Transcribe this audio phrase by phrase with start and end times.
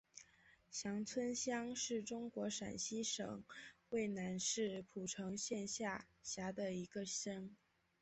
[0.71, 3.43] 翔村乡是中国陕西省
[3.89, 7.55] 渭南市蒲城县下辖的一个乡。